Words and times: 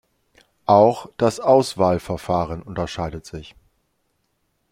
Auch 0.65 1.11
das 1.17 1.39
Auswahlverfahren 1.39 2.63
unterscheidet 2.63 3.23
sich. 3.27 3.55